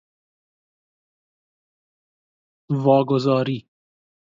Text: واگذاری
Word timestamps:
واگذاری 2.83 3.67